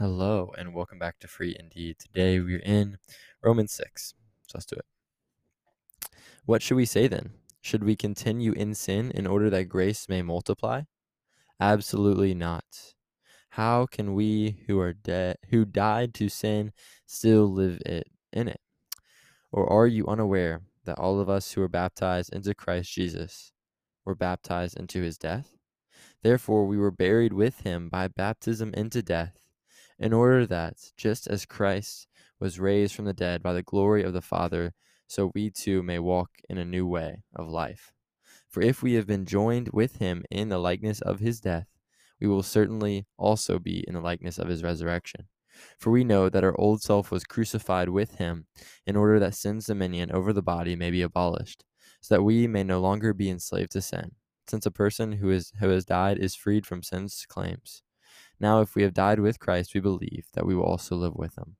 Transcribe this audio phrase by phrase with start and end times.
[0.00, 1.98] Hello, and welcome back to Free Indeed.
[1.98, 2.96] Today we're in
[3.42, 4.14] Romans 6.
[4.46, 6.08] So let's do it.
[6.46, 7.32] What should we say then?
[7.60, 10.84] Should we continue in sin in order that grace may multiply?
[11.60, 12.94] Absolutely not.
[13.50, 16.72] How can we who are dead who died to sin
[17.04, 18.62] still live it in it?
[19.52, 23.52] Or are you unaware that all of us who were baptized into Christ Jesus
[24.06, 25.58] were baptized into his death?
[26.22, 29.36] Therefore we were buried with him by baptism into death
[30.00, 32.08] in order that, just as Christ
[32.40, 34.72] was raised from the dead by the glory of the Father,
[35.06, 37.92] so we too may walk in a new way of life.
[38.48, 41.66] For if we have been joined with him in the likeness of his death,
[42.18, 45.26] we will certainly also be in the likeness of his resurrection.
[45.78, 48.46] For we know that our old self was crucified with him,
[48.86, 51.64] in order that sin's dominion over the body may be abolished,
[52.00, 54.12] so that we may no longer be enslaved to sin,
[54.48, 57.82] since a person who, is, who has died is freed from sin's claims.
[58.40, 61.36] Now, if we have died with Christ, we believe that we will also live with
[61.36, 61.56] him.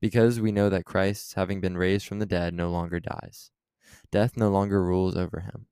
[0.00, 3.50] Because we know that Christ, having been raised from the dead, no longer dies.
[4.12, 5.66] Death no longer rules over him.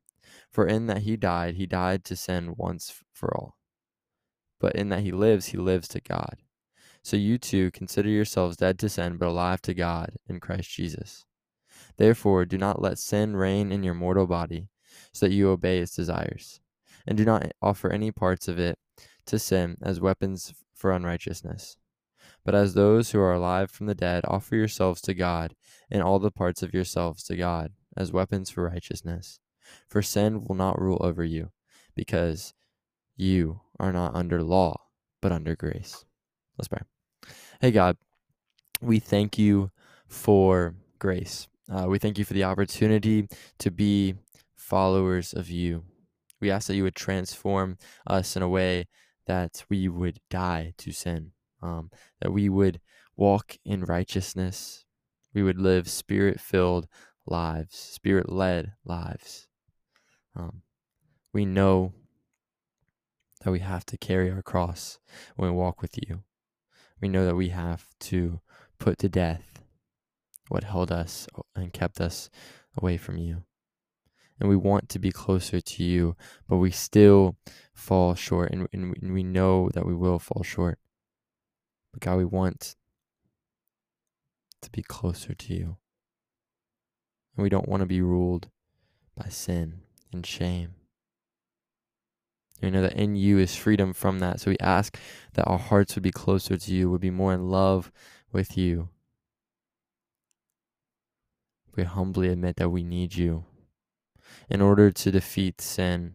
[0.51, 3.57] For in that he died, he died to sin once for all.
[4.59, 6.37] But in that he lives, he lives to God.
[7.03, 11.27] So you too consider yourselves dead to sin, but alive to God in Christ Jesus.
[11.99, 14.69] Therefore, do not let sin reign in your mortal body,
[15.13, 16.61] so that you obey its desires.
[17.07, 18.79] And do not offer any parts of it
[19.27, 21.77] to sin as weapons for unrighteousness.
[22.45, 25.55] But as those who are alive from the dead, offer yourselves to God,
[25.91, 29.41] and all the parts of yourselves to God, as weapons for righteousness.
[29.89, 31.51] For sin will not rule over you,
[31.95, 32.53] because
[33.17, 34.77] you are not under law,
[35.23, 36.05] but under grace.
[36.59, 36.83] Let's pray.
[37.61, 37.97] Hey, God,
[38.81, 39.71] we thank you
[40.07, 41.49] for grace.
[41.73, 43.27] Uh, we thank you for the opportunity
[43.59, 44.17] to be
[44.55, 45.85] followers of you.
[46.41, 48.87] We ask that you would transform us in a way
[49.27, 52.81] that we would die to sin, um, that we would
[53.17, 54.85] walk in righteousness,
[55.33, 56.87] we would live spirit filled
[57.27, 59.47] lives, spirit led lives.
[60.37, 60.63] Um,
[61.33, 61.93] we know
[63.43, 64.99] that we have to carry our cross
[65.37, 66.23] when we walk with you.
[67.01, 68.41] We know that we have to
[68.79, 69.63] put to death
[70.49, 72.31] what held us and kept us
[72.77, 73.45] away from you
[74.41, 76.17] and we want to be closer to you,
[76.49, 77.37] but we still
[77.73, 80.79] fall short, and, and, we know that we will fall short.
[81.93, 82.75] But God, we want
[84.63, 85.77] to be closer to you.
[87.37, 88.49] And we don't want to be ruled
[89.17, 90.75] by sin and shame.
[92.63, 94.41] We know that in you is freedom from that.
[94.41, 94.99] So we ask
[95.35, 97.93] that our hearts would be closer to you, would be more in love
[98.33, 98.89] with you.
[101.77, 103.45] We humbly admit that we need you
[104.49, 106.15] in order to defeat sin.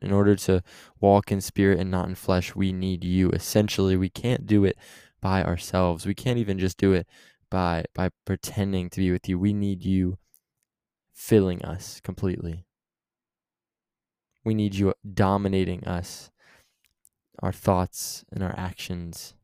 [0.00, 0.62] In order to
[1.00, 3.28] walk in spirit and not in flesh, we need you.
[3.30, 4.78] Essentially, we can't do it
[5.20, 6.06] by ourselves.
[6.06, 7.06] We can't even just do it
[7.50, 9.38] by by pretending to be with you.
[9.38, 10.16] We need you
[11.12, 12.64] filling us completely.
[14.44, 16.30] We need you dominating us,
[17.40, 19.34] our thoughts and our actions.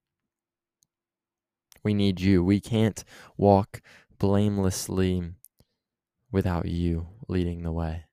[1.85, 2.43] We need you.
[2.43, 3.05] We can't
[3.37, 3.81] walk
[4.19, 5.35] blamelessly
[6.31, 8.05] without you leading the way.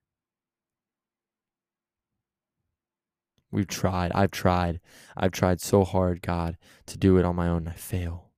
[3.51, 4.11] We've tried.
[4.13, 4.81] I've tried.
[5.15, 7.67] I've tried so hard, God, to do it on my own.
[7.67, 8.31] I fail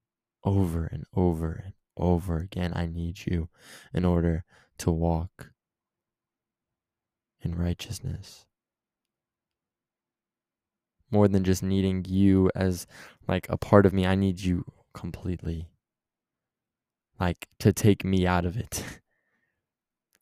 [0.44, 2.72] over and over and over again.
[2.76, 3.50] I need you
[3.94, 4.44] in order
[4.78, 5.52] to walk
[7.42, 8.46] in righteousness.
[11.10, 12.86] More than just needing you as
[13.28, 15.70] like a part of me, I need you completely.
[17.20, 18.84] Like to take me out of it.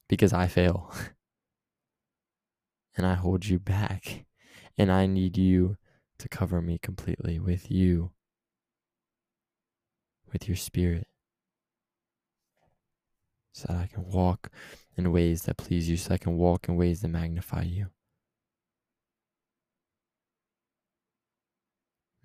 [0.08, 0.94] because I fail.
[2.98, 4.26] and I hold you back.
[4.78, 5.78] And I need you
[6.20, 8.12] to cover me completely with you,
[10.32, 11.08] with your spirit,
[13.54, 14.50] so that I can walk
[14.98, 17.88] in ways that please you, so I can walk in ways that magnify you.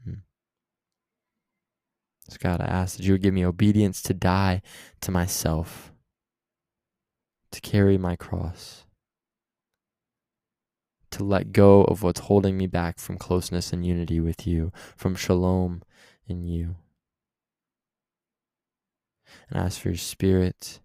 [0.04, 0.22] Hmm.
[2.28, 4.62] So, God, I ask that you would give me obedience to die
[5.02, 5.89] to myself
[7.52, 8.84] to carry my cross,
[11.10, 15.14] to let go of what's holding me back from closeness and unity with you, from
[15.14, 15.82] shalom
[16.26, 16.76] in you.
[19.48, 20.80] And ask for your spirit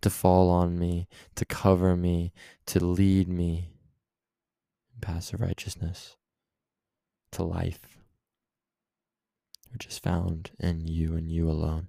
[0.00, 2.32] to fall on me, to cover me,
[2.66, 3.70] to lead me
[4.94, 6.16] in paths of righteousness,
[7.32, 7.98] to life,
[9.72, 11.88] which is found in you and you alone.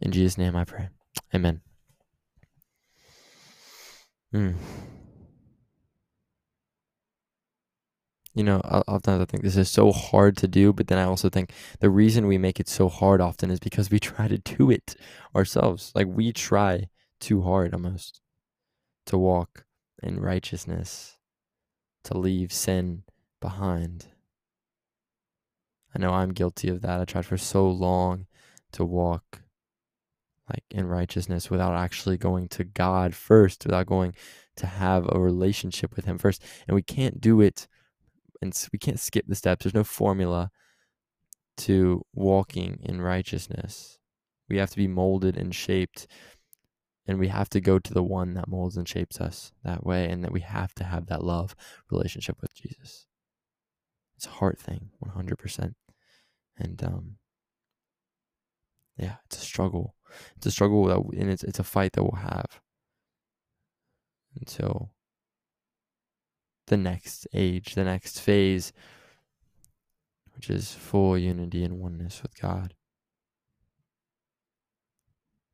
[0.00, 0.88] In Jesus' name I pray.
[1.34, 1.60] Amen.
[4.32, 4.54] Mm.
[8.34, 11.28] you know, often I think this is so hard to do, but then I also
[11.28, 14.70] think the reason we make it so hard often is because we try to do
[14.70, 14.94] it
[15.34, 15.92] ourselves.
[15.94, 16.88] Like we try
[17.18, 18.20] too hard almost
[19.06, 19.64] to walk
[20.02, 21.18] in righteousness,
[22.04, 23.02] to leave sin
[23.40, 24.06] behind.
[25.94, 27.00] I know I'm guilty of that.
[27.00, 28.26] I tried for so long
[28.72, 29.42] to walk
[30.70, 34.14] in righteousness without actually going to God first, without going
[34.56, 36.42] to have a relationship with him first.
[36.66, 37.66] And we can't do it
[38.42, 39.64] and we can't skip the steps.
[39.64, 40.50] There's no formula
[41.58, 43.98] to walking in righteousness.
[44.48, 46.06] We have to be molded and shaped
[47.06, 50.08] and we have to go to the one that molds and shapes us that way
[50.08, 51.56] and that we have to have that love
[51.90, 53.06] relationship with Jesus.
[54.16, 55.74] It's a heart thing, 100%.
[56.58, 57.16] And um
[59.00, 59.94] yeah, it's a struggle.
[60.36, 62.60] It's a struggle that and it's it's a fight that we'll have
[64.38, 64.90] until
[66.66, 68.72] the next age, the next phase,
[70.34, 72.74] which is full unity and oneness with God.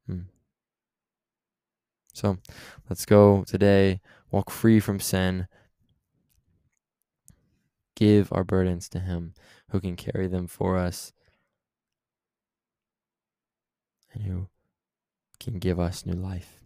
[0.07, 0.23] Hmm.
[2.13, 2.39] So
[2.91, 4.01] let's go today,
[4.31, 5.47] walk free from sin,
[7.95, 9.35] give our burdens to Him
[9.71, 11.13] who can carry them for us
[14.17, 14.49] and who
[15.39, 16.65] can give us new life.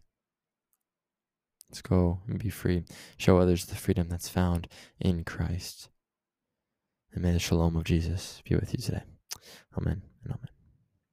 [1.68, 2.84] Let's go and be free.
[3.16, 4.68] Show others the freedom that's found
[4.98, 5.88] in Christ.
[7.12, 9.02] And may the shalom of Jesus be with you today.
[9.76, 10.49] Amen and amen.